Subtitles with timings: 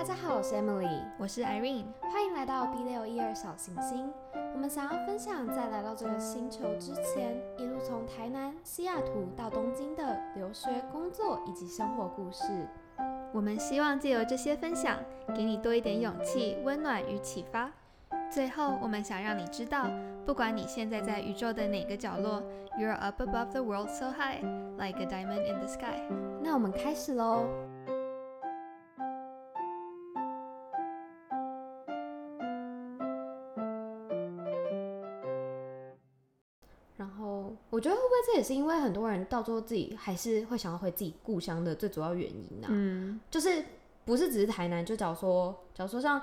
[0.00, 4.10] 大家好，我是 Emily，我是 Irene，欢迎来到 B 六一二小行星。
[4.54, 12.66] 我们想要分享在来到这个星球之前，一路从台南、西雅图到东京的留学、工作以及生活故事。
[13.30, 14.96] 我们希望借由这些分享，
[15.36, 17.70] 给你多一点勇气、温暖与启发。
[18.30, 19.86] 最后，我们想让你知道，
[20.24, 22.42] 不管你现在在宇宙的哪个角落
[22.78, 24.40] ，You're up above the world so high,
[24.78, 26.00] like a diamond in the sky。
[26.42, 27.44] 那我们开始喽。
[37.80, 43.64] 我觉得会不会这也是因为很多人到最后自己还是会想要回自己故乡的最主要原因呢、嗯，就是
[44.04, 46.20] 不是只是台南，就假如说，假如说像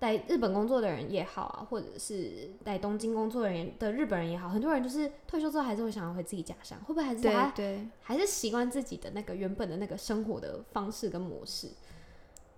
[0.00, 11.68] 在日本工作的人也好啊，或者是在东京工作的人的日本人也好，很多人就是退休之后还是会想要回自己家乡，会不会还是对他对，还是习惯自己的那个原本的那个生活的方式跟模式，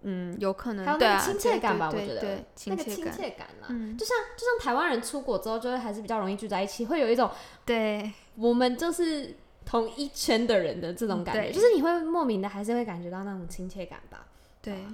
[0.02, 1.90] 嗯，有可能，还有那个亲切感吧？
[1.92, 7.30] 我觉得对那个亲亲切感，啦，嗯，就像就像台湾人出国之后，就会还是比较容易聚在一起，会有一种
[7.64, 8.12] 对。
[8.36, 14.26] 我们就是同一圈的人的这种感觉，对就是你会莫名的还是会感觉到那种亲切感吧？
[14.60, 14.84] 对，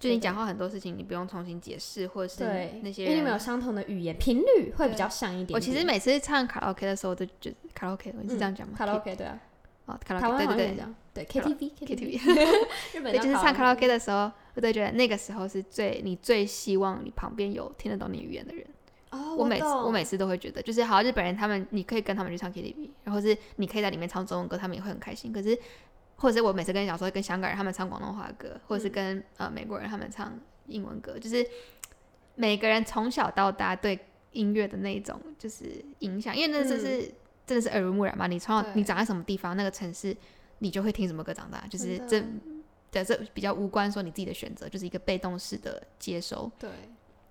[0.00, 3.38] 就你讲话很多事情，你不用重新解释，或者是对，那些因为你们有。
[3.38, 5.54] 相同的语言频率会比较像一点点。
[5.54, 8.74] 我其实每次唱卡拉 OK 的时候，我都觉得卡拉 OK，我是这样讲吗？
[8.76, 9.38] 卡拉 OK 对啊，
[9.86, 10.76] 哦，卡拉台 OK，对对
[11.14, 12.18] 对对 KTV，KTV，
[12.94, 18.66] 日本对，就是唱卡拉 OK 的的时候，我都觉得那个时候是最你最希望你旁边有听得懂你语言的人。
[19.10, 25.30] 哦，我每次懂我每次都会觉得，就是好日本人他们，你可以跟他们去唱 KTV，然后是你可以在里面唱中文歌，他们也会很开心。
[25.30, 25.58] 可是，
[26.16, 30.32] 或者是我每次跟小时候跟香港人他们唱广东话歌，或者是嗯跟、呃美国人他们唱
[30.66, 31.46] 英文歌，就是
[32.36, 33.98] 每个人从小到大对
[34.30, 37.02] 音乐的那种就是影响，因为那就是、
[37.46, 38.26] 真的是耳濡目染嘛。
[38.26, 40.16] 你从小你长在什么地方，那个城市，
[40.60, 42.24] 你就会听什么歌长大，就是这。
[42.92, 46.48] 对，这比较无关说你自己的选择，就是一个被动式的接收。
[46.58, 46.70] 对，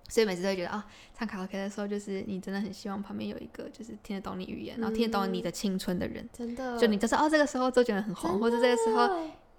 [0.08, 0.84] 所以每次都会觉得啊，
[1.16, 6.28] 唱卡拉 OK 的时候，就是你真的很希望旁边有一个就是听得懂你语言，然后听得懂你的青春的人。
[6.32, 9.08] 真的，就你就是哦，这个时候周杰伦很红，或者这个时候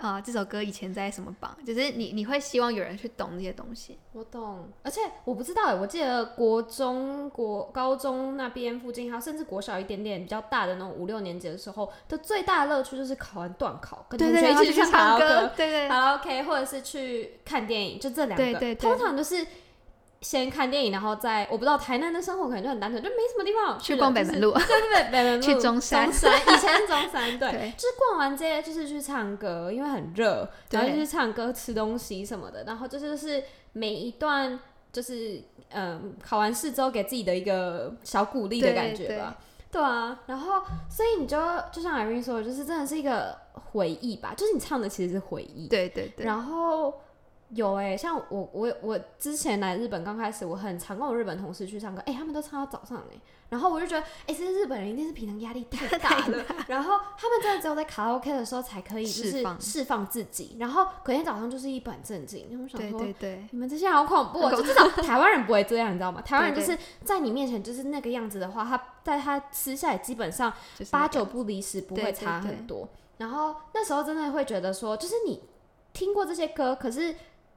[0.05, 3.97] 候啊、这首歌以前在什么榜，就是你你会希望有人去懂那些东西。
[4.11, 18.43] 我懂，而且我不知道哎，我记得国中、国高中那边附近，还有甚至国小一点点比较大的那种五六年级的时候的最大的乐趣就是考完段考，跟同学一起去唱歌对对卡拉 OK，或者是去看电影，就这两个。
[18.43, 19.45] 对对对通常就是
[20.23, 26.05] 先看电影，然后再我不知道台南的生活可能就很单纯，就没什么地方好去逛北门路，对对对，北门路 去中山。
[26.05, 27.73] 中山以前是中山， 对，对。
[27.77, 34.57] 就是逛完街就是去唱歌，因为很热，然后就对去唱歌、吃东西什么的，然后这就是每一段
[34.91, 39.37] 就是嗯考完试之后给自己的一个小鼓励的感觉吧。
[39.71, 41.37] 对啊，然后所以你就
[41.71, 43.35] 就像 Irene 说的，就是真的是一个
[43.71, 46.93] 回忆吧，就是你唱的其实是回忆，对对对，然后
[47.55, 53.19] 有哎、像我我我之前来日本刚开始，我很常跟我日本同事去唱歌，哎、他们都唱到早上哎、
[53.49, 62.99] 然后我就觉得，哎、这些日本人一定是平常压力太大了，然后他们真的只有在卡拉 OK 的时候才可以就是释放自己，然后隔天早上就是一本正经，然后我想说。
[62.99, 66.21] 对对你们这些人好恐怖、哦，就至少台湾人不会这样，你知道吗？
[66.21, 70.51] 台湾人就是在你面前就是那个样子的话，他在他私下也基本上
[70.89, 72.89] 八九不离十，不会差对很多。
[73.17, 75.43] 然后那时候真的会觉得说，就是你
[75.93, 77.13] 听过这些歌，可是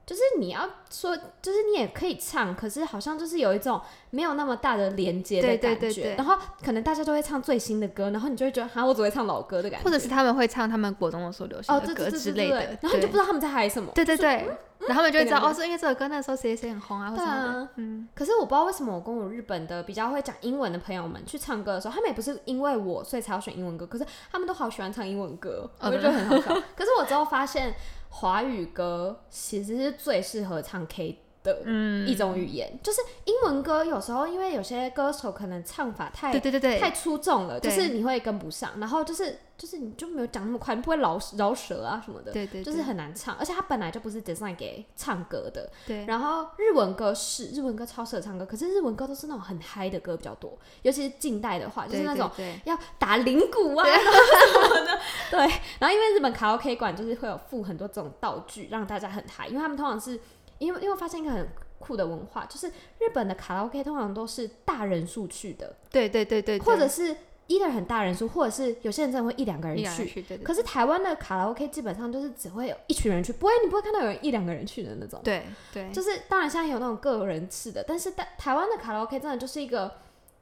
[0.06, 3.80] 就是你要说，就是你也可以唱，可是好像就是有一种
[4.10, 5.80] 没有那么大的连接的感觉。
[5.80, 6.02] 对对。
[6.04, 13.90] 对然后可能大家都会唱最新的歌，然后你就会觉得，哈，我只会唱老歌的感觉，或者是他们会唱他们国中的时候流行哦，的歌之类的，对对，然后你就不知道他们在嗨什么。
[13.96, 14.46] 对对对，
[14.78, 17.68] 然后他们就会知道哦，是因为这首歌那时候谁谁谁很红啊，或者什么。
[17.74, 26.54] 嗯，可是我不知道为什么我跟我日本的比较会讲英文的朋友们去唱歌的时候，他们也不是因为我所以才要选英文歌，可是他们都好喜欢唱英文歌，我哦就觉得很好笑。
[26.76, 27.74] 可是我之后发现
[28.18, 32.06] 华语歌其实是最适合唱 K 的嗯。
[32.06, 42.32] 一种语言，就是英文歌有时候因为有些歌手可能唱法太对对对对，太出众了，就是你会跟不上，然后就是就是你就没有讲那么快，你不会饶饶舌啊什么的。
[42.32, 52.30] 对对，就是很难唱，而且它本来就不是 design 给唱歌的，对，然后日文歌是日文歌超适合唱歌，可是日文歌都是那种很嗨的歌比较多，尤其是近代的话，就是那种
[52.64, 54.98] 要打铃鼓啊，什么的。
[55.30, 55.38] 对，
[55.78, 60.20] 然后因为日本卡拉 OK 馆就是会有附很多这种道具，让大家很嗨，因为他们通常是
[60.58, 61.48] 因为因为我发现一个很
[61.78, 62.68] 酷的文化，就是
[62.98, 67.14] 日本的卡拉 OK 通常都是大人数去的，对对对对，或者是
[67.48, 69.84] either 很大人数，或者是有些人真的会一两个人去。
[69.84, 75.20] 人去，对对可是台湾的卡拉 OK 基本上就是只会有一群人去，不会你不会看到有人一两个人去的那种。
[75.22, 79.92] 对对，就是当然现在有那种个人式的，但是台台湾的卡拉 OK 真的就是一个，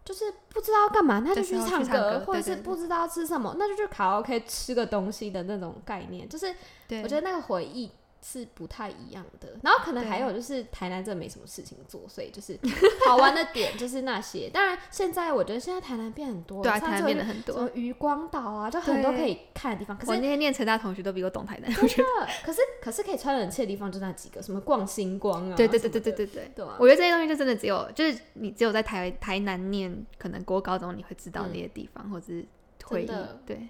[0.04, 6.28] 就是不知道干嘛，那就去唱歌或者是不知道吃什么，那就去卡拉 OK 吃个东西的那种概念。
[6.28, 6.54] 就是
[7.02, 7.90] 我觉得那个回忆
[8.26, 9.50] 是不太一样的。
[9.62, 12.58] 然后可能对还有就是台南真的没什么事情做，所以就是
[13.06, 14.48] 好玩的点就是那些。
[14.48, 17.54] 当然现在我觉得现在台南变很多，对啊，台南变得很多。
[17.54, 19.94] 什么渔光岛啊，就很多可以看的地方。
[19.98, 22.08] 可我是那些念成大同学都比我懂台南，我觉得。
[22.42, 26.52] 可是可是可以穿冷气的地方就那几个，什么逛星光啊，对对对对对对对。
[26.54, 32.44] 对啊我觉得这些东西就真的只有，就是你只有在台台南念，可能国高中你会知道那些地方，或者是
[32.84, 33.40] 回忆真的。
[33.44, 33.68] 对，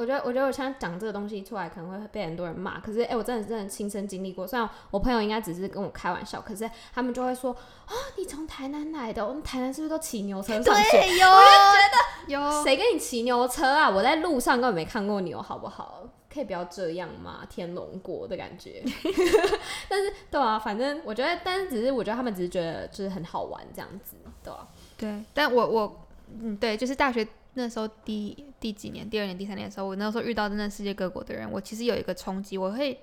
[0.00, 2.80] 我觉得，我觉得我现在讲这个东西出来，可能会被很多人骂。
[2.80, 4.46] 可是，哎、我真的真的亲身经历过。
[4.46, 7.52] 虽然我朋友应该只是跟我开玩笑，可是他们就会说
[7.84, 10.90] ：“啊、你从台南来的，我们台南是不是都骑牛车上学？
[10.90, 12.64] 对，有，我觉得有。
[12.64, 13.90] 谁跟你骑牛车啊？
[13.90, 16.04] 我在路上根本没看过牛，好不好？
[16.32, 17.44] 可以不要这样嘛？
[17.50, 18.82] 天龙国的感觉。
[19.86, 24.66] 但是，对啊，反正我觉得，但是只是我觉得他们只是觉得就是很好玩这样子，对啊。
[24.96, 26.06] 对，但我我
[26.40, 32.98] 嗯，对，就是大学那时候第第几年，第二年、第三年的时候，我那时候遇到真的世界各国的人，我其实有一个冲击，我会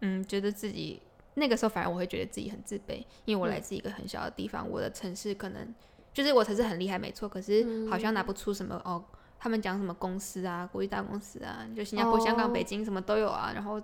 [0.00, 1.00] 嗯觉得自己
[1.34, 5.74] 那个时候反而我会觉得自己很自卑，因为我来自一个很小的地方，我的城市可能
[6.12, 9.04] 就是我城市很厉害没错，可是好像拿不出什么哦。
[9.36, 13.52] 他们讲什么公司啊，国际大公司啊，就新加坡、香港、哦北京什么都有啊。
[13.54, 13.78] 然后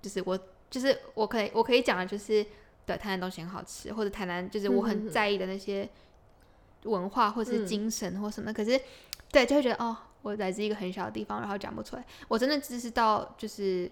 [0.00, 0.38] 就是我，
[0.70, 2.46] 就是我可以我可以讲的就是，
[2.86, 5.88] 对，台南东西很好吃，或者台南就是我很在意的那些
[6.84, 8.52] 文化或者是嗯精神或什么。
[8.52, 8.80] 可是，
[9.32, 12.04] 对，就会觉得哦，我来自一个很小的地方，然后讲不出来。
[12.28, 13.90] 我真的只是到就是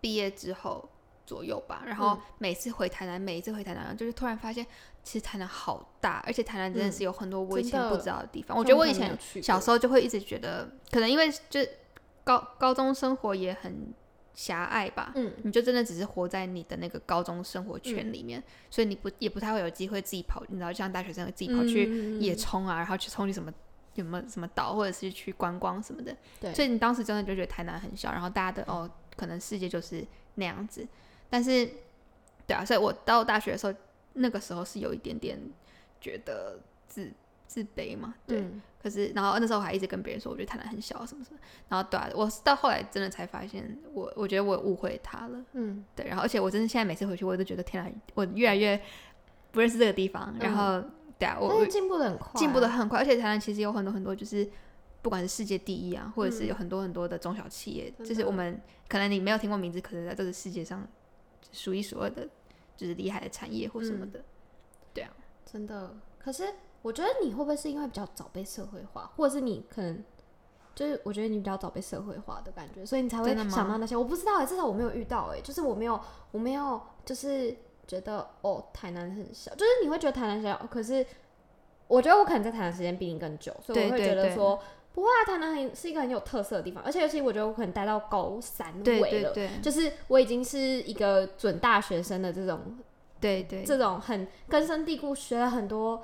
[0.00, 0.88] 毕业之后
[1.26, 4.66] 左右吧，然后嗯每次回台南，每一次回台南，就是突然发现，
[5.04, 8.56] 其实台南好大，而且台南真的嗯是有很多我以前不知道的地方。
[8.56, 11.60] 我觉得我以前小时候，就会一直觉得，可能因为就
[12.24, 13.92] 高高中生活也很
[14.34, 23.52] 狭隘吧，嗯，你就真的只是活在你的那个高中生活圈里面，所以你不也不太会有机会自己跑，你知道，像大学生自己跑去去野冲啊，然后去冲去什么
[24.00, 26.16] 有没有什么岛，或者是去观光什么的。
[26.40, 30.04] 对所以你当时真的就觉得台南很小，然后大家的哦，可能世界就是
[30.34, 30.86] 那样子。
[31.30, 31.68] 但是，
[32.46, 33.74] 对啊，所以我到大学的时候，
[34.14, 35.38] 那个时候是有一点点
[36.00, 37.10] 觉得自
[37.46, 38.40] 自卑嘛，对。
[38.40, 41.40] 嗯可是，然后那时候我还一直跟别人说，我觉得台南很小什么什么。
[41.68, 45.44] 然后，对啊，我是到后来真的才发现，我我觉得我误会他了。
[45.54, 48.80] 嗯，对，然后而且我真的现在每次回去，我都觉得天啊，我越来越
[49.50, 50.32] 不认识这个地方。
[50.38, 50.80] 然后，
[51.18, 54.48] 对啊，我我但是进步的很快啊，进步的很快，而且台南其实有很多很多，就是
[55.02, 60.86] 不管是世界第一啊，或者是嗯有很多很多的中小企业，就是我们可能你没有听过名字，可能在这个世界上
[61.52, 62.28] 数一数二的，
[62.76, 64.24] 就是厉害的产业或什么嗯的。
[65.50, 65.96] 真的。
[66.18, 66.44] 可是
[66.82, 70.04] 我觉得你会不会是因为比较早被社会化，或者是你可能
[70.74, 73.96] 就是我觉得你比较早被社会化的感觉，所以你才会想到那些。
[73.96, 75.98] 我不知道哎、至少我没有遇到哎、就是我没有
[76.30, 77.56] 我没有就是
[77.88, 81.04] 觉得哦台南很小，就是你会觉得台南小，可是
[81.88, 84.60] 我觉得我可能在台南时间比你更久，所以我会觉得说。
[84.94, 92.76] 不会啊，台南很是一个很有特色的地方，而且尤其我觉得我可能待到高三尾了，对对就是我已经是一个准大学生的这种
[93.20, 96.02] 对对，这种很根深蒂固，学了很多，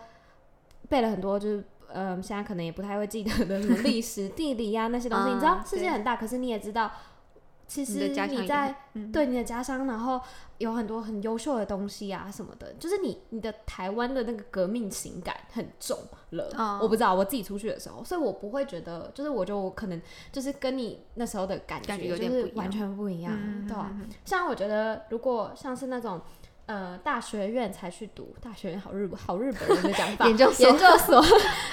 [0.89, 5.31] 背了很多，就是呃，现在可能也不太会记得的什么历史、地理啊那些东西。
[5.31, 6.93] 你知道嗯世界很大，可是你也知道，
[7.67, 8.75] 其你实你在
[9.13, 10.21] 对你的家乡，然后
[10.59, 15.99] 有很多很优秀的东西啊什么的，就是你你的台湾的那个革命情感很重
[16.31, 16.51] 了。
[16.57, 20.01] 哦我不知道我自己出去的时候，所以我不会觉得，就是我觉得我可能
[20.31, 23.77] 就是跟你那时候的感感觉觉有点不一样就是完全不一样，嗯对
[24.25, 26.21] 像我觉得，如果像是那种
[26.67, 31.25] 呃大学院才去读，大学院好日好日本人的讲法， 研究所研究所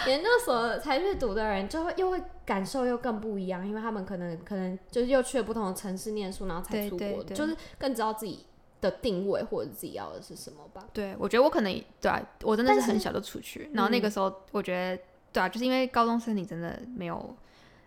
[0.08, 8.46] 研究所才去读的人，就会又会感受又更不一样，因为他们可能可能就是又去了不同的城市念书，然后才出国，就是更知道自己
[8.82, 10.86] 的定位或者自己要的是什么吧。
[10.92, 17.36] 对，我觉得我可能对啊，我真的是很小就出去，然后那个嗯时候我觉得对啊，就是因为高中生你真的没有，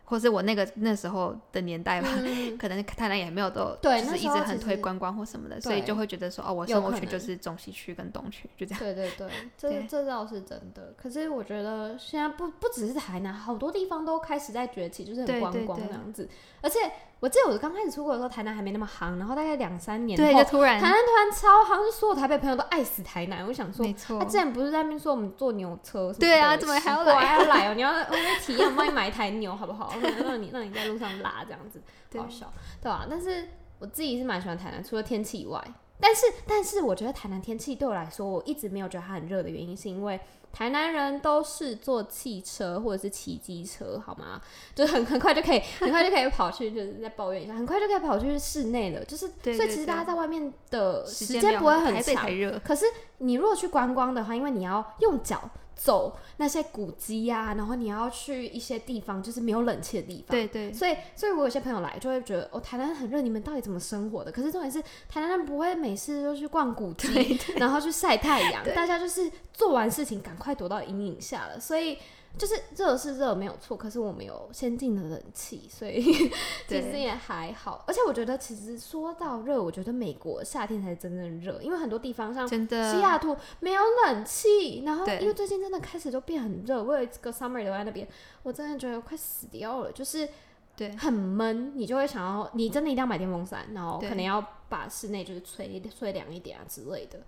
[0.04, 8.78] 或是我那个那时候的年代吧，嗯， 可能台南也没有都就是一直很推观光或什么的，所以就会觉得说哦，我生活区就是中西区跟东区，就这样。
[8.80, 10.92] 对对对， 这对这倒是真的。
[10.96, 16.28] 可是我觉得现在不不只是台南，好多地方都开始在崛起，就是很观光对对对这样子。
[16.61, 16.78] 而且
[17.20, 23.46] 我记得我刚开始出国的时候，台南还没那么夯，然后大概两三年对，后就突然台南突然超夯，就所有台北朋友都爱死台南。
[23.46, 26.18] 我想说没，错他之前不是在那边说我们坐牛车什么的？
[26.20, 27.75] 对啊怎么还要来还要来哦？
[27.75, 29.93] 你要我们体验，我帮你买一台牛好不好？
[30.00, 32.20] 让你 让你在路上拉这样子，对。
[32.20, 33.48] 好笑，对吧、但是
[33.78, 35.62] 我自己是蛮喜欢台南，除了天气以外，
[36.00, 40.18] 但是但是我觉得台南天气对我来说，我一直没有觉得它很热的原因，是因为
[40.52, 44.40] 台南人都是坐汽车或者是骑机车，好吗？
[44.74, 52.28] 就很很快就可以， 很快就可以跑去，就是在抱怨一下，很快就可以跑去室内了，就是所以其实大家在外面的时时间不会很长
[52.64, 52.86] 可是
[53.18, 60.37] 你如果去观光的话，因为你要用脚走那些古迹呀、然后你要去一些地方就是没有冷气的地方。
[60.37, 64.33] 对对所以，所以我有些朋友来就会觉得，哦，台南很热，你们到底怎么生活的？
[64.33, 71.59] 可是重点是，台南人不会每次都去逛古迹， 然后去晒太阳，大家就是做完事情赶快躲到阴影下了。
[71.61, 71.99] 所以，
[72.37, 76.03] 就是热是热没有错，可是我们有先进的冷气，所以
[76.69, 77.85] 其实也还好。
[77.87, 88.07] 而且我觉得，其实说到热，我觉得美国夏天才是真正热，因为很多地方像真的西雅图没有冷气，然后因为最近真的开始就变很热，我有一个 summer 留在那边，
[88.43, 90.29] 我真的觉得快死掉了，就是
[90.76, 90.91] 对。
[90.97, 97.21] 很闷，你就会想要，你真的一定要买电风扇，然后可能要把室内就是吹吹凉一点啊之类的，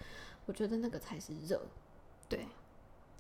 [0.47, 1.61] 我觉得那个才是热，
[2.29, 2.47] 对，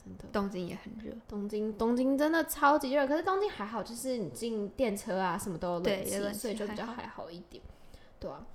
[0.06, 0.24] 真的。
[0.32, 7.62] 东京也很热，东京，东京真的超级热，可是东京还好，就是你进电车啊，什么都有冷气，所以就比较还好一点，
[8.20, 8.46] 对啊，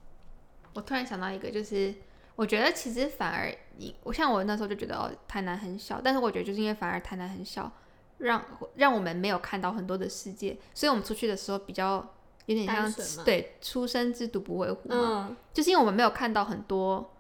[0.74, 1.94] 我突然想到一个，就是
[2.36, 7.72] 我觉得其实反而你，我像我那时候就觉得哦，台南很小，但是我觉得就是因为反而台南很小，
[8.20, 8.44] 让
[8.76, 12.14] 让我们没有看到很多的世界，所以我们出去的时候比较
[12.46, 12.92] 有点像
[13.26, 17.14] 对初生之犊不畏虎嘛，嗯，就是因为我们没有看到很多，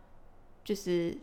[0.63, 1.17] 就是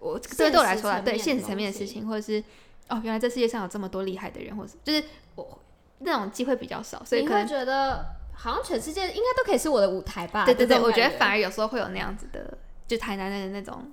[0.00, 2.42] 我这个对我来说啦，对现实层面的事情，或者是
[2.88, 5.58] 哦，原来这世界上有这么多厉害的人，或者是就是我
[5.98, 10.44] 那种机会比较少，所以你会觉得好像全世界应该都可以是我的舞台吧？
[10.44, 12.58] 对对对，这种我觉得反而有时候会有那样子的，
[12.88, 13.92] 就台南的那种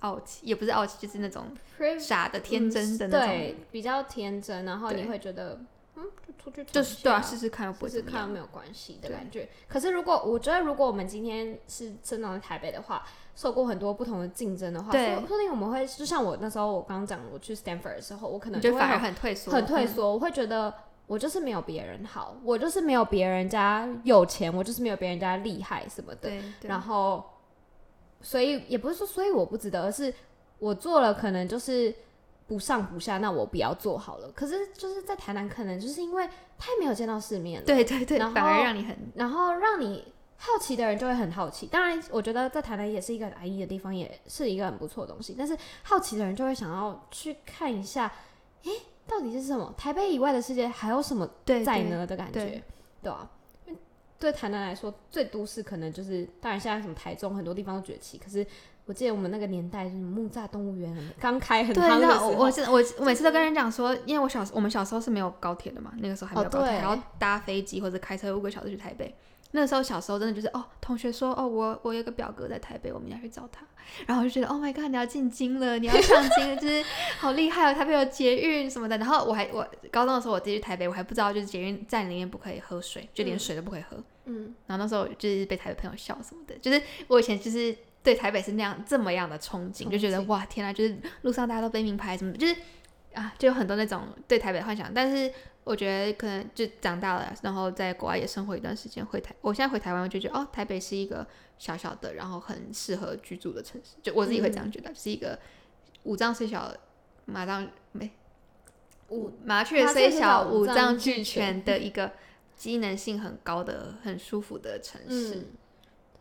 [0.00, 1.46] 傲气，也不是傲气，就是那种
[1.78, 5.58] Priv- 傻的、天真的那种，嗯对，比较天真，然后你会觉得，
[5.96, 8.02] 嗯，就出去就是对啊，试试看又不会试试。
[8.02, 9.48] 看没有关系的感觉。
[9.68, 13.04] 可是如果我觉得，如果我们今天是生长在台北的话，
[13.34, 19.52] 受过很多不同的竞争的话，对说说不定我们会，就像我那时候我刚刚讲，我去 Stanford 的时候，我可能就反而很很退缩，嗯。
[19.52, 20.72] 很退缩，我会觉得。
[21.06, 26.28] 我就是没有别人好，我就是没有别人家有钱，我就是没有别人家厉害什么的。
[26.28, 27.24] 对，对然后，
[28.22, 30.14] 所以也不是说所以我不值得，而是
[30.60, 31.92] 我做了可能就是
[32.50, 34.28] 不上不下，那我不要做好了。
[34.32, 36.26] 可是就是在台南，可能就是因为
[36.58, 41.68] 太没有见到世面了，对对对，然反而让你很然后让你好奇的人就会很好奇。
[41.68, 45.36] 当然，我觉得在台南也是一个很安逸的地方，也是一个很不错的东西。
[45.38, 48.12] 但是好奇的人就会想要去看一下，
[48.64, 48.70] 诶，
[49.06, 49.72] 到底是什么？
[49.78, 52.62] 台北以外的世界还有什么对在呢的感觉，对
[53.00, 53.30] 对啊，
[54.18, 58.44] 对台南来说，最都市可能就是，当然现在什么台中很多地方都崛起，可是
[58.86, 69.14] 我记得我们那个年代，就是木栅动物园刚开很对，夯的时那候，我我是我我每次都跟人讲说，因为我小我们小时候是没有高铁的嘛，那个时候还没有哦高铁，对还要搭飞机或者开车五个小时去台北。
[69.52, 73.66] 那个时候小时候真的就是哦，同学说哦，我我有个表哥在台北，我们要去找他，
[74.06, 76.84] 然后我就觉得 Oh my god，你要进京了，你要上京了，就是
[77.18, 78.96] 好厉害哦，台北有捷运什么的。
[78.98, 83.96] 然后我还我高中的时候我自己去台北，我还不知道就是捷运站里面不可以喝水，就连嗯水都不可以喝。
[84.26, 92.56] 嗯，然后那时候就是被台北朋友笑什么的，就是我以前就是对台北是那样这么样的憧憬，就觉得哇天啊，就是路上大家都背名牌什么，就是
[93.14, 94.92] 啊就有很多那种对台北的幻想。
[94.92, 95.30] 但是
[95.64, 101.26] 我觉得可能就长大了，然后在国外也生活一段时间，回台，我现在回台湾，我就觉得哦，台北是一个
[101.58, 105.38] 小小的，然后很适合居住的城市，就我自己会这样觉得，就是一个
[106.04, 106.74] 五脏虽小，
[107.26, 108.10] 马脏没
[109.10, 112.12] 五麻雀虽小，五五脏脏俱俱全全的一个
[112.56, 115.34] 机能性很高的、很舒服的城市。
[115.34, 115.44] 嗯，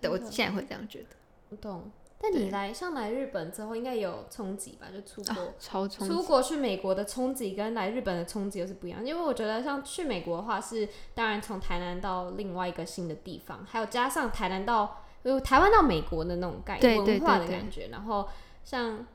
[0.02, 1.06] 对我现在会这样觉得。
[1.06, 1.19] 我
[1.56, 1.92] 懂。
[2.22, 4.88] 但你来像来日本之后，应该有冲击吧？
[4.94, 6.14] 就出国、啊，超冲击。
[6.14, 18.28] 出国去美国的冲击跟来日本的冲击又是不一样，因为我觉得像去美国的话是，当然从台南到另外一个新的地方，还有加上台南到呃台湾到美国的那种概对对文化的感觉，然后
[18.66, 19.08] 像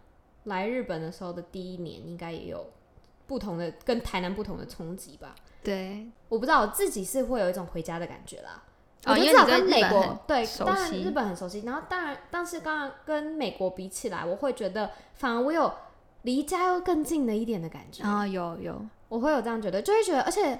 [0.44, 2.70] 来日本的时候的第一年，应该也有
[3.26, 5.34] 不同的跟台南不同的冲击吧。
[5.62, 8.62] 对，我不知道我自己是会有一种回家的感觉啦。
[9.06, 11.62] 哦我觉得至少跟美国对，当然日本很熟悉。
[11.66, 15.72] 然后当然，但是刚刚跟美国比起来，我会觉得反而我有
[16.22, 18.02] 离家又更近了一点的感觉。
[18.02, 20.58] 啊，有有，我会有这样觉得，就会觉得，而且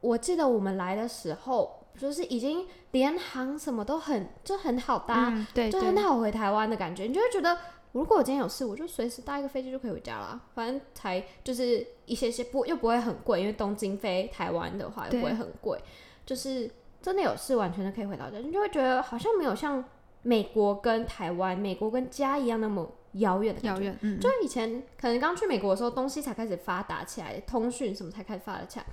[0.00, 7.04] 我记得我们来的时候，就是已经联航什么都很就很好搭，嗯，对就很好回台湾的感觉。
[7.04, 7.56] 你就会觉得，
[7.92, 10.38] 如果我今天有事，我就随时搭一个飞机就可以回家了。
[10.54, 15.80] 反正才就是一些些不又不会很贵，因为东京飞台湾的话也不会很贵，
[16.26, 16.70] 就是
[17.06, 18.38] 真的有事完全的可以回到家。
[18.38, 19.84] 你就会觉得好像没有像
[20.22, 23.84] 美国跟台湾、美国跟家一样那么遥远的感觉。
[23.84, 28.86] 遥远，嗯，就以前可能刚去美国的时候，东西才开始发达起来，通讯什么才开始发达起来，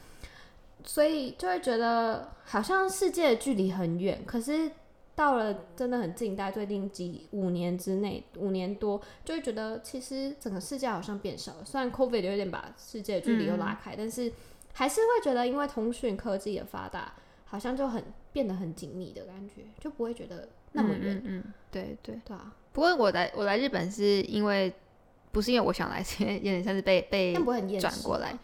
[0.84, 4.70] 所以就会觉得好像世界的距离很远，可是
[5.16, 11.66] 到了真的很近代，最近几五年之内，五年多，就会觉得其实整个世界好像变小了。
[11.66, 14.32] 虽然 COVID 有点把世界的距离又拉开，但是
[14.74, 17.14] 还是会觉得因为通讯科技的发达，
[17.54, 22.20] 好像就很变得很紧密的感觉，就不会觉得那么远，嗯嗯嗯，对对。
[22.26, 24.74] 对啊，不过我来我来日本是因为
[25.32, 27.32] 不是因为我想来， 是因为有点像是被被
[27.80, 28.36] 转过来。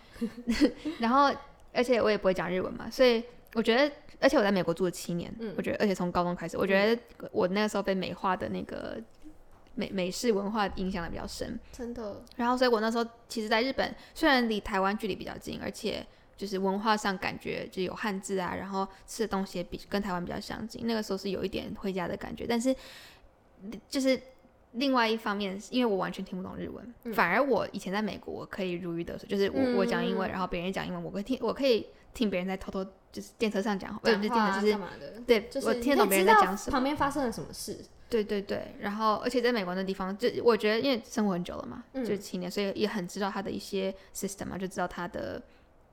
[0.99, 1.35] 然后
[1.73, 3.23] 而且我也不会讲日文嘛，所以
[3.55, 7.01] 我觉得，而且我在美国住了七年，嗯我觉得，而且从高中开始，我觉得
[7.31, 9.01] 我那个时候被美化的那个
[9.73, 11.59] 美美式文化影响的比较深。
[11.71, 16.05] 真的，然后，所以我那时候其实在日本，虽然离台湾距离比较近，而且
[16.39, 20.88] 就是文化上感觉就有汉字啊，然后吃的东西也比跟台湾比较相近。
[20.88, 22.74] 那个时候是有一点回家的感觉，但是
[23.89, 24.17] 就是
[24.72, 35.22] 另外一方面，因为我完全听不懂日文，嗯反而我以前在美国，我可以如鱼得水，就是我、我讲英文，嗯然后别人也讲英文，我可以听，我可以听别人在偷偷就是电车上讲，或者讲是电车就是？
[35.27, 36.72] 对，就是我听得懂别人在讲什么。
[36.72, 37.77] 旁边发生了什么事。
[38.10, 45.39] 对对对，然后而且在美国那地方，就我觉得因为生活很久了嘛，嗯就是七年，所以也很知道他的一些 system 嘛，就知道他的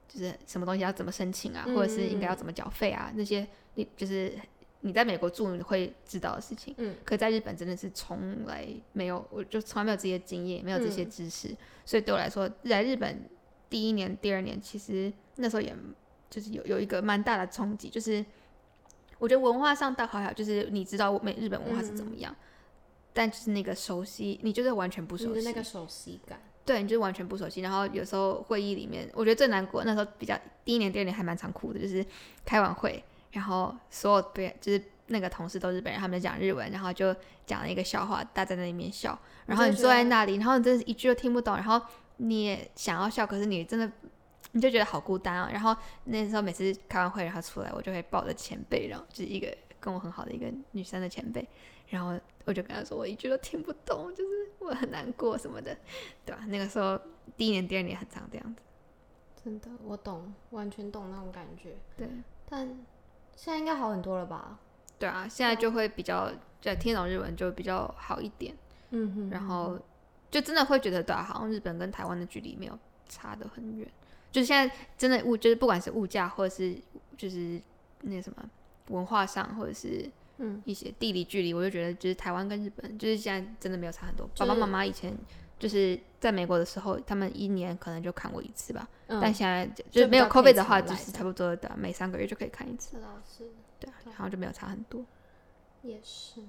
[0.08, 4.32] 就是什么东西要怎么申请啊，嗯或者是应该要怎么缴费啊，那些你就是
[4.80, 6.74] 你在美国住你会知道的事情。
[6.78, 13.28] 嗯，可在日本真的是从来没有，我就从来没有这些经验，没有这些嗯知识，所以对我来说，在日本
[13.68, 15.74] 第一年、第二年，其实那时候也
[16.30, 18.24] 就是有有一个蛮大的冲击，就是
[19.18, 22.34] 我觉得文化上倒还好，就是你知道美日本文化是怎么样，
[23.12, 26.40] 但就是那个熟悉，你就是完全不熟悉，那个熟悉感。
[26.66, 27.60] 对，你就是完全不熟悉。
[27.60, 32.04] 然后有时候会议里面，我觉得最难过，那时候比较第一年、第二年还蛮残酷的，就是
[32.44, 37.14] 开完会，然后所有别就是那个同事都是日本人，他们讲日文，然后就
[37.46, 41.80] 讲了一个笑话，大家在那里面笑，然后你坐在那里，然后你真的是一句都听不懂，然后
[42.16, 43.88] 你也想要笑，可是你真的
[44.50, 45.48] 你就觉得好孤单啊。
[45.52, 49.56] 然后那时候每次开完会，然后出来，我就会抱着前辈，然后就是一个
[49.86, 51.48] 跟我很好的一个女生的前辈，
[51.86, 55.76] 然后我就跟她说我一句都听不懂，就是我很难过什么的，
[56.24, 56.44] 对吧？
[56.48, 57.00] 那个时候
[57.36, 58.60] 第一年、第二年很常这样子，
[59.44, 61.76] 真的，我懂，完全懂那种感觉。
[61.96, 62.08] 对
[62.48, 62.66] 但
[63.36, 64.58] 现在应该好很多了吧？
[64.98, 68.56] 对啊，现在就会比较就听懂日文就比较好一点，
[68.90, 69.78] 嗯哼然后
[70.32, 72.76] 就真的会觉得对啊，好像日本跟台湾的距离没有
[73.08, 73.88] 差得很远，
[74.32, 76.76] 就是现在真的物就是不管是物价或者是
[77.16, 77.62] 就是
[78.00, 78.50] 那什么
[78.88, 84.28] 文化上或者是嗯一些地理距离，我就觉得就是台湾跟日本就是现在真的没有差很多。
[84.34, 85.16] 就是爸爸妈妈以前
[85.58, 92.96] 就是在美国的时候，他们一年可能就看过一次吧，嗯，但现在就就是没有 COVID 的话，就是差不多的每三个月就可以看一次，
[93.78, 95.04] 对啊，然后就没有差很多。
[95.82, 96.42] 也是。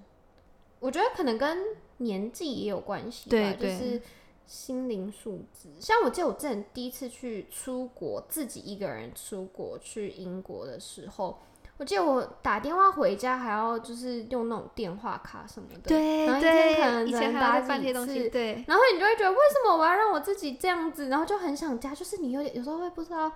[0.80, 1.58] 我觉得可能跟
[1.98, 4.02] 年纪也有关系吧，对对就是
[4.46, 5.70] 心灵素质。
[5.80, 11.40] 像我记得我之前第一次去出国，自己一个人出国去英国的时候，
[11.78, 23.32] 我记得我打电话回家还要就是用那种电话卡什么的，对然后一天可，能只以前能打几还要办这些东西，次对然后你就会觉得为什么我要让我自己这样子，然后就很想家，就是你有点有时候会不知道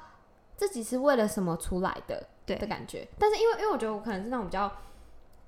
[0.57, 3.07] 自己是为了什么出来的对的感觉。
[3.19, 4.71] 但是因为因为我觉得我可能是那种比较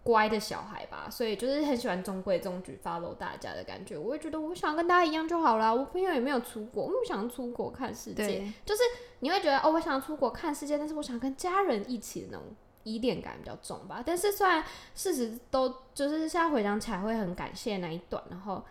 [0.04, 3.98] 乖的小孩吧，所以就是很喜欢中规中矩 follow 大家的感觉。
[3.98, 5.74] 我会觉得我想跟大家一样就好啦。
[5.74, 8.54] 我朋友也没有出国，我不想出国看世界。
[8.66, 8.82] 就是
[9.22, 12.44] 你会觉得哦，我想要出国看世界，但是我想跟家人一起的那种
[12.84, 14.04] 依恋感比较重吧。
[14.06, 14.64] 但是虽然
[14.96, 18.64] 事实都就是现在回想起来会很感谢那一段，然后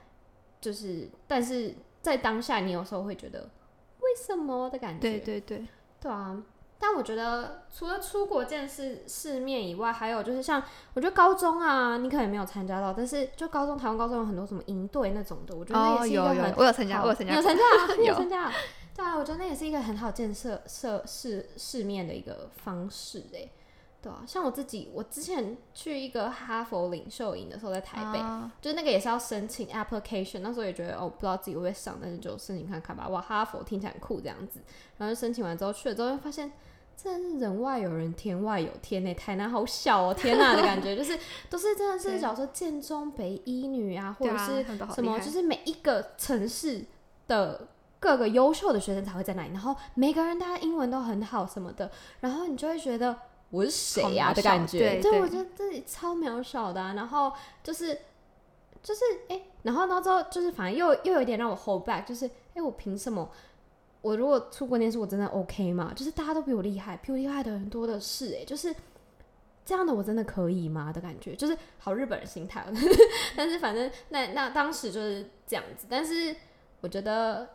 [0.61, 3.51] 就是但是在当下你有时候会觉得
[4.01, 5.67] 为什么的感觉，对对对，
[6.01, 6.43] 对啊。
[6.85, 10.61] 但我觉得除了出国见识世面以外，还有就是像
[10.95, 17.63] 我觉得高中啊，你可能没有参加到，但是就高中台湾高中有很多什么营队那种的，我觉得那也是一个很，我有参加，我有参加有参加
[17.99, 18.53] 有有参加啊。
[18.97, 23.49] 对啊，我觉得那也是一个很好建设社世世面的一个方式哎。
[24.03, 33.09] 对啊，像我自己，我之前去一个哈佛领袖营的时候，在台北，啊就是那个也是要申请 application，那时候也觉得哦，不知道自己会不会上，但是就申请看看吧。
[33.09, 34.61] 哇，哈佛听起来很酷这样子，
[34.99, 36.51] 然后就申请完之后去了之后，就发现
[36.97, 41.17] 真的是人外有人，天外有天呢、台南好小哦，天呐的感觉，就是
[41.49, 46.85] 都是真的是，对假如说建中、北一女啊，或者是什么，就是每一个城市
[47.29, 47.69] 的
[48.01, 53.17] 各个优秀的学生才会在那里，然后每个人大家英文都很好什么的，然后你就会觉得
[53.53, 57.31] 我是谁呀、的感觉，对对我觉得自己超渺小的啊、然后
[57.63, 57.97] 就是
[58.83, 63.31] 就是哎、然后到之后就是反正又又有一点让我 hold back，就是哎、我凭什么？
[64.01, 65.93] 我如果出国念书，我真的 OK 吗？
[65.95, 68.75] 就是大家都比我厉害，比我厉害的人多的是、哎，就是
[69.65, 70.91] 这样的，我真的可以吗？
[70.93, 72.65] 的感觉，就是好日本人心态。
[73.37, 76.35] 但是反正那那当时就是这样子，但是
[76.81, 77.49] 我觉得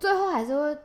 [0.00, 0.76] 最后还是会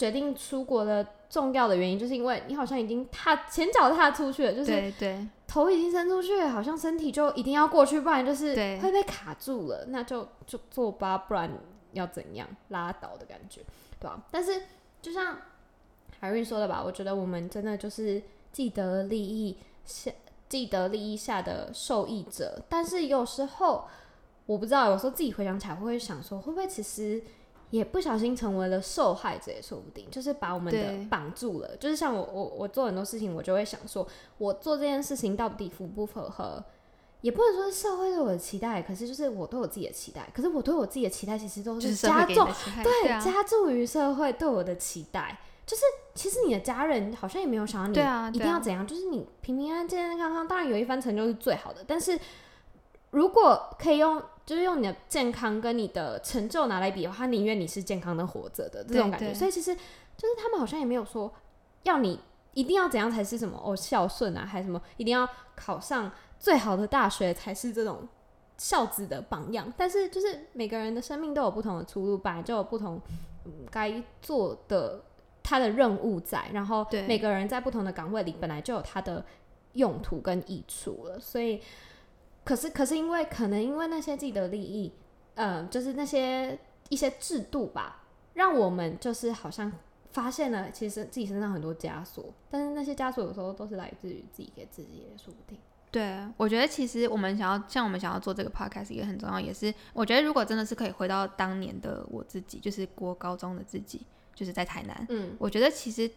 [0.00, 5.28] 决定出国的重要的原因，就是因为你好像已经踏前脚踏出去了，就是对对。
[5.46, 11.52] 头已经伸出去了，好像身体就一定要过去，不然就是会被卡住了，那就就做吧，不然
[11.92, 13.60] 要怎样拉倒的感觉，
[13.98, 14.62] 对吧、但是
[15.02, 15.36] 就像
[16.18, 20.10] 海瑞说的吧，我觉得我们真的就是既得利益下
[20.48, 23.86] 既得利益下的受益者，但是有时候
[24.46, 27.22] 我不知道，有时候自己回想起来会不会想说，会不会其实
[27.70, 31.76] 也不小心成为了受害者也说不定，就是把我们的绑住了。
[31.76, 34.06] 就是像我我我做很多事情，我就会想说，
[34.38, 36.62] 我做这件事情到底符不符合？
[37.20, 40.26] 也不能说是社会对我的期待，可是就是我对我自己的期待。
[40.34, 42.48] 可是我对我自己的期待，其实都是加重
[42.82, 45.82] 对，啊，加重于社会对我的期待，就是
[46.14, 51.84] 其实你的家人好像也没有想要你对啊一定要怎样，就是你平平安安、健健康康，当然有一番成就是最好的。
[51.86, 52.18] 但是
[53.10, 59.32] 如果可以用，就是用你的健康跟你的成就拿来比的话，他宁愿你是健康的活着的这种感觉。
[59.32, 61.32] 所以其实就是他们好像也没有说
[61.84, 62.18] 要你
[62.52, 66.10] 一定要怎样才是什么哦孝顺啊，还是什么一定要考上
[66.40, 68.08] 最好的大学才是这种
[68.58, 69.72] 孝子的榜样。
[69.76, 73.00] 但是就是每个人的生命都有不同的出路，本来就有不同
[73.44, 75.00] 嗯该做的
[75.44, 79.24] 他的任务在，然后每个人在不同的岗位里本来就有他的
[79.74, 81.62] 用途跟益处了，所以
[82.50, 84.92] 可是可是因为可能因为那些自己的利益，
[85.36, 86.58] 嗯、就是那些
[86.88, 88.02] 一些制度吧，
[88.34, 89.70] 让我们就是好像
[90.10, 95.56] 发现了其实自己身上很多枷锁，但是那些枷锁有时候都是来自于自己给自己的，说不定。
[95.92, 106.10] 对，我觉得其实我们想要像我们想要做这个 podcast 也很重要，也是我觉得如果真的是可以回到当年的我自己，就是国高中的自己，就是在台南，嗯，我觉得其实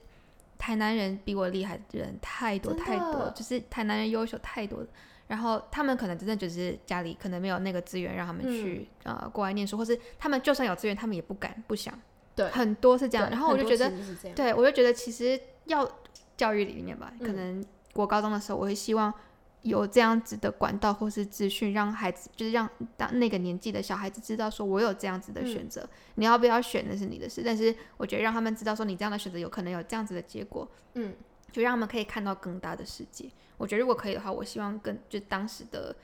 [0.57, 4.87] 台南人比我厉害的人太多太多，就是台南人优秀太多了。
[5.27, 11.97] 然后他们可能真的就是家里可能没有那个资源让他们去、呃国外念书，或是他们就算有资源，他们也不敢不想，
[12.35, 13.29] 对，很多是这样。
[13.29, 13.91] 然后我就觉得，
[14.35, 15.89] 对我就觉得其实要
[16.35, 19.13] 教育里面吧，可嗯能国高中的时候，我会希望
[19.61, 25.47] 有这样子的管道或是资讯，让孩子就是让当那个年纪的小孩子知道说，我有这样子的嗯。
[25.47, 31.13] 选择，你要不要选那是你的事，但是我觉得让他们知道说，你这样的选择有可能有这样子的结果，嗯，
[31.53, 33.29] 就让他们可以看到更大的世界。
[33.57, 35.95] 我觉得如果可以的话，我希望跟就当时的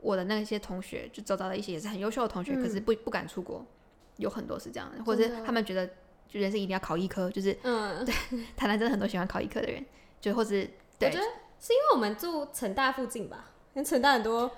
[0.00, 2.82] 我的那些同学，就周遭的一些也是很优秀的同学，可是嗯。
[2.84, 3.64] 不不敢出国，
[4.16, 5.86] 有很多是这样的，或者是他们觉得
[6.26, 8.14] 就人生一定要考医科，就是嗯， 对
[8.56, 9.84] 台南真的很多喜欢考医科的人，
[10.20, 11.24] 就或是我对觉得
[11.60, 14.50] 是因为我们住成大附近吧，因为成大很多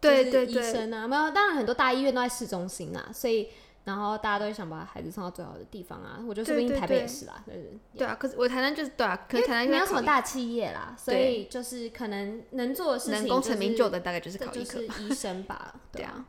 [0.00, 3.48] 对对医生啊，没有，当然很多大医院都在市中心啊，所以
[3.84, 6.18] 然后大家都会想把孩子送到最好的地方啊。
[6.26, 16.24] 我觉得说不定对对台北也是啦，就是对啊，可是我台南就是对啊，可是台南没有什么大企业啦，所以就是可能能做的事情、能功成名就的，大概就是考医科医生吧， 对啊啊，，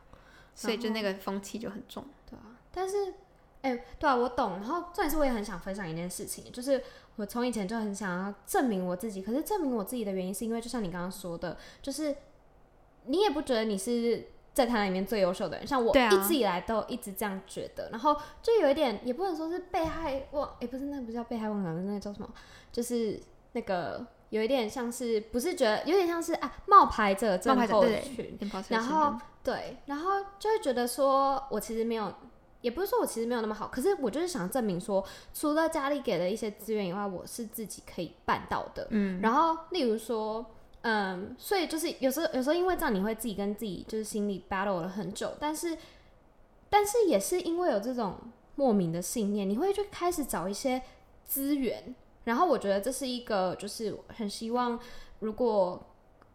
[0.54, 2.04] 所以就那个风气就很重。
[2.28, 2.42] 对啊。
[2.72, 3.14] 但是，
[3.62, 4.54] 哎、对啊，我懂。
[4.54, 6.82] 然后重点是，我也很想分享一件事情，就是
[7.14, 9.22] 我从以前就很想要证明我自己。
[9.22, 12.16] 可是证明我自己的原因，是因为就像你刚刚说的，就是
[13.06, 17.90] 你也不觉得你是在台南里面最优秀的人，像我一直以来都一直这样觉得。
[17.90, 22.28] 然后就有一点，也不能说是被害妄，哎、不是，那不是叫被害妄想，那个叫什么？
[22.72, 23.20] 就是
[23.52, 28.38] 那个有一点像是，不是觉得有点像是啊冒牌者冒症候群，
[28.68, 32.12] 然后对，然后就会觉得说，我其实没有，
[32.60, 38.86] 也不是说我其实没有那么好，可是我就是想证明说，除了家里给的一些资源以外，我是自己可以办到的。
[38.90, 40.46] 嗯，然后，例如说，
[40.86, 45.78] 嗯，所以就是有时候，有时候因为这样，你会自己跟自己就是心里 battle 了很久，但是，
[46.68, 48.18] 但是也是因为有这种
[48.54, 50.82] 莫名的信念，你会去开始找一些
[51.24, 51.94] 资源。
[52.24, 54.78] 然后我觉得这是一个，就是很希望，
[55.20, 55.86] 如果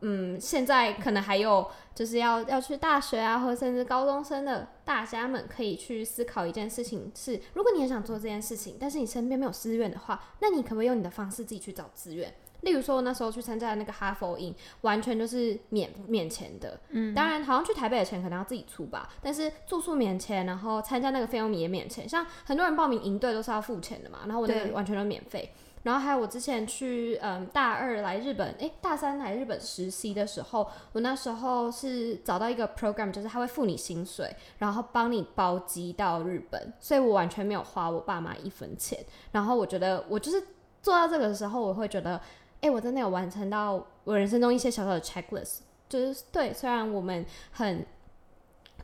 [0.02, 12.34] 嗯，现在可能还有就是要要去大学啊，或甚至高中生的大家们，可以去思考一件事情是：如果你很想做这件事情，但是你身边没有资源的话，那你可不可以用你的方式自己去找资源？
[12.62, 16.80] 例如说，我那时候去参加那个哈佛营，完全就是免免钱的。
[16.90, 22.08] 嗯，当然，好像去台北的钱可能要自己出吧，但是住宿免钱，然后参加那个费用也免钱。
[22.08, 25.52] 像很多人报名营队都是要付钱的嘛，然后我那对个完全都免费。
[25.82, 39.00] 然后还有我之前去嗯大二来日本，诶大三来日本实习的时候，我那时候是找到一个 program，就是他会付你薪水，然后帮你包机到日本，所以我完全没有花我爸妈一分钱。
[39.32, 40.44] 然后我觉得我就是
[40.82, 42.20] 做到这个时候，我会觉得，
[42.62, 47.86] 诶，我真的有完成到我人生中一些小小的 checklist，就是对，虽然我们很。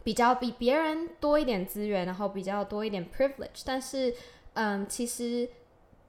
[0.04, 4.14] 比较比别人多一点资源，然后比较多一点 privilege，但是，
[4.54, 5.50] 嗯，其实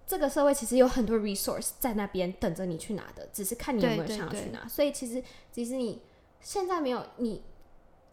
[0.07, 4.69] 这个社会其实有很多 resource 在那边等着你去拿的，只是看你有没有想要去拿。
[4.69, 6.03] 所以其实，即使你
[6.43, 7.43] 现在没有你，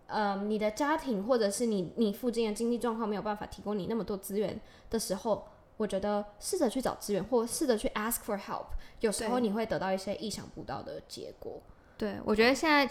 [0.08, 4.58] 呃，你的家庭或者是你你附近的经济状况没有办法提供你那么多资源
[4.90, 5.46] 的时候，
[5.78, 8.66] 我觉得试着去找资源，或试着去 ask for help，
[9.00, 11.62] 有时候你会得到一些意想不到的结果。
[11.98, 12.88] 对，我觉得现在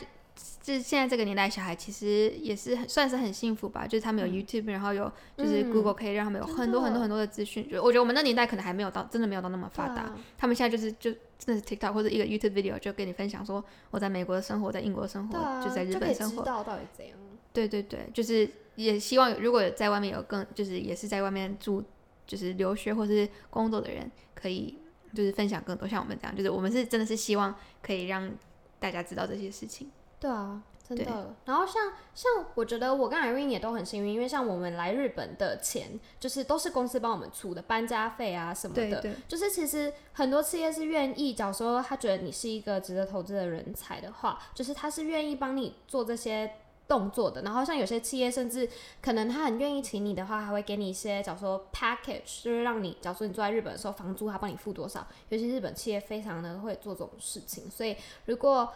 [0.62, 7.68] 这现在这个年代，小孩其实也是很算是很幸福吧，就是他们有 YouTube，、然后有就是嗯 Google 可以让他们有很多很多很多的资讯。
[7.70, 10.02] 就我觉得我们那年代可能还没有到，真的没有到那么发达。
[10.02, 16.42] 啊他们现在就是就真的是 TikTok 或者一个 YouTube video 就跟你分享说我在美国的生活，在英国的生活，啊，就在日本生活。
[16.42, 17.16] 知道到底怎样。
[17.52, 21.84] 对对对，就是也希望如果在外面有更就是也是在外面住
[22.26, 24.78] 就是留学或是工作的人，可以
[25.14, 28.30] 就是分享更多像我们这样，就是我们是真的是希望可以让
[28.78, 29.90] 大家知道这些事情。
[30.18, 31.34] 对啊，真的。
[31.44, 39.00] 然后像像我觉得我跟 Irene 也都很幸运，因为像我们来日本的钱，就是都是公司帮我们出的，搬家费啊什么的。
[39.00, 46.50] 对，就是其实很多企业是愿意，假如说他觉得你是一个值得投资的人才的话，就是他是愿意帮你做这些
[46.88, 47.42] 动作的。
[47.42, 48.68] 然后像有些企业甚至
[49.00, 55.06] 可能他很愿意请你的话，还会给你一些，假如说 package，就是让你，假如说你住在日本的时候，房租他帮你付多少。
[55.28, 58.68] 尤其日本企业非常的会做这种事情，所以如果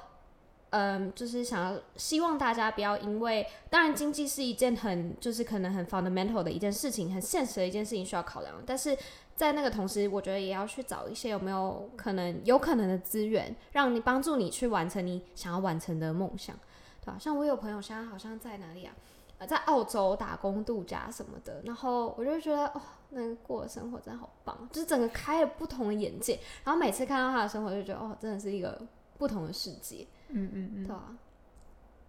[0.70, 8.94] 嗯，就是想要希望大家不要因为，当然经济是一件很就是可能很 fundamental 的一件事情，很现实的一件事情需要考量，但是
[9.36, 16.58] 在那个同时，我觉得也要去找一些有没有可能有可能的资源，让你帮助你去完成你想要完成的梦想，
[17.06, 18.92] 对吧、像我有朋友现在好像在哪里啊？
[19.38, 26.40] 呃，在澳洲打工度假什么的，然后我就觉得哦，那个过的生活真的好棒，就是整个开了不同的眼界。
[26.64, 28.80] 然后每次看到他的生活，就觉得哦，真的是一个
[29.18, 30.86] 不同的世界，嗯嗯嗯。
[30.86, 31.16] 对啊。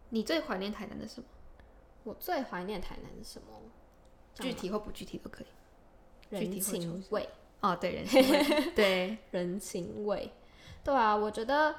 [0.09, 1.27] 你最怀念台南的什么？
[2.03, 3.47] 我最怀念台南的什么？
[4.33, 5.47] 具体或不具体都可以。
[6.29, 7.29] 人情味，
[7.59, 10.31] 哦，对，人情味 对，人情味。
[10.83, 11.75] 对啊，我觉得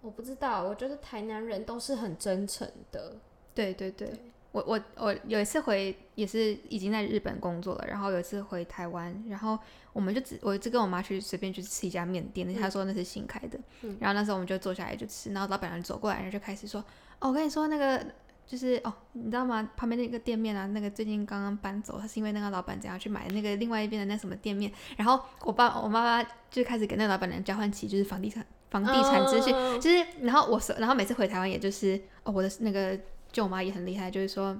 [0.00, 3.16] 我不知道，我觉得台南人都是很真诚的。
[3.54, 4.12] 对对对，
[4.52, 9.58] 我我我有一次回也是已经在日本工作了，然后有一次回台湾，然后
[9.92, 16.80] 我们就只我就跟我妈去随便去吃一家面店，那她说那是新开的，嗯然后那时候我们就坐下来就吃，然后老板娘走过来，然后就开始说，
[17.18, 18.04] 哦，我跟你说那个。
[18.48, 19.70] 就是哦，你知道吗？
[19.76, 32.98] 旁边那个店面啊，那个最近刚刚搬走，他是因为那个老板怎样去买那个另外一边的那什么店面，然后我爸我妈妈就开始给那个老板娘交换起就是房地产房地产资讯，嗯就是，然后我说，然后每次回台湾，也就是哦，我的那个
[33.32, 34.58] 舅妈也很厉害，就是说，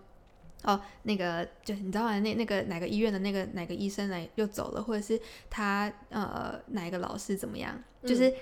[0.63, 2.19] 哦，那个就是你知道吗？
[2.21, 7.79] 那那个哪个医院的那个哪个医生来又走了，或者是他呃哪一个老师怎么样？
[8.03, 8.33] 就是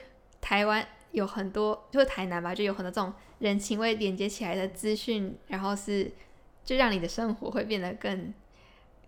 [0.40, 6.11] 台湾有很多，就是台南吧，就有很多这种人情味连接起来的资讯，然后是
[6.64, 8.33] 就让你的生活会变得更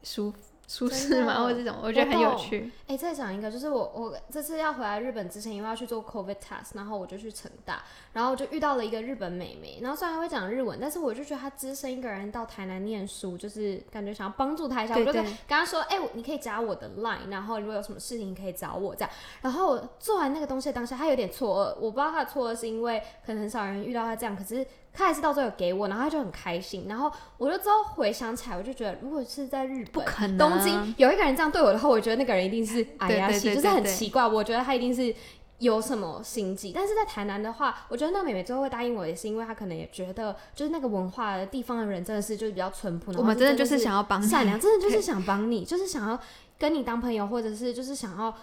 [0.03, 0.33] 舒
[0.69, 2.71] 舒适真的嘛，或者这种，我觉得很有趣。
[2.87, 18.95] 哎、再讲一个，就是我我这次要回来日本之前，因为要去做 COVID test，然后我就去成大，然后我就遇到了一个日本妹妹，然后虽然她会讲日文，但是我就觉得她只身一个人到台南念书，就是感觉想要帮助她一下，对我就跟跟她说，哎、我你可以加我的 line，然后如果有什么事情你可以找我。
[18.95, 19.11] 这样。
[19.41, 24.67] 然后我做完那个东西的当下，她有点错愕，我不知道她的错愕是因为可能很少人遇到她这样，可是
[24.99, 29.93] 她还是到最后有给我，然后他就很开心，然后我就之后回想起来，我就觉得如果是在日本。
[29.93, 34.27] 不可能，东京有一个人这样对我的话，我觉得那个人一定是哎呀就是很奇怪。
[34.27, 35.15] 我觉得他一定是
[35.59, 36.73] 有什么心计。
[36.75, 46.19] 但是在台南的话，我觉得那个妹妹最后会答应我，也是因为她可能也觉得，就是那个文化的地方的人真的是就是比较淳朴，我们真的就是是想要帮你善良，真的 就是想帮你，就是想要
[46.59, 48.35] 跟你当朋友，或者是就是想要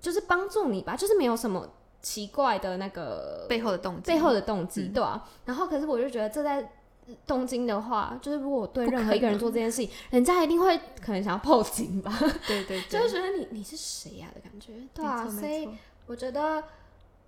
[0.00, 1.68] 就是帮助你吧，就是没有什么
[2.00, 5.28] 奇怪的那个背后的动机，背后的动机，嗯对啊。
[5.44, 6.72] 然后可是我就觉得这在
[7.26, 12.12] 东京的话，就是如果我对任何一个人做这件事情， 人家一定会可能想要报警吧，
[12.46, 15.28] 对对就对，会觉得你你是谁呀、的感觉，对啊。
[15.28, 15.68] 所以
[16.06, 16.62] 我觉得。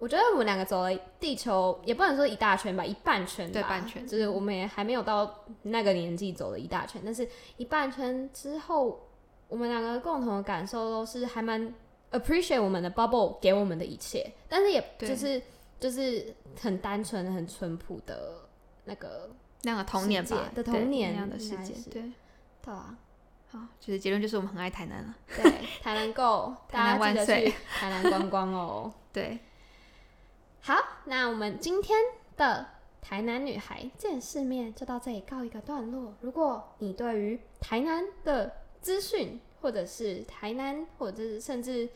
[0.02, 7.28] 我觉得我们两个走了地球，也不能说一大圈吧，一半圈吧，对半圈就是我们也还没有到那个年纪走了一大圈，但是
[7.58, 8.98] 一半圈之后，
[9.46, 11.74] 我们两个共同的感受都是还蛮
[12.12, 15.42] appreciate 我们的 bubble 给我们的一切，但是也对就是
[15.78, 18.48] 就是很单纯、很淳朴的
[18.84, 19.30] 那个，
[19.62, 22.12] 那个童年吧的童年那样的世界，对。
[22.62, 22.94] 对啊，
[23.48, 25.14] 好，就是结论就是我们很爱台南了。
[25.34, 25.50] 对，
[25.82, 28.92] 台南够，台 南大家记得万岁去台南观光哦。
[29.14, 29.38] 对，
[30.60, 31.98] 好，那我们今天
[32.36, 32.66] 的
[33.00, 36.12] 台南女孩见世面就到这里告一个段落。
[36.20, 41.88] 如果你对于台南的资讯，或者是台南，或者是甚至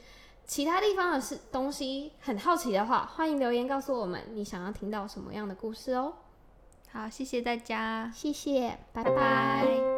[0.47, 6.15] 其他地方的事东西很好奇的话，欢迎留言告诉我们你想要听到什么样的故事哦。
[6.91, 9.94] 好，谢谢大家，谢谢，拜拜拜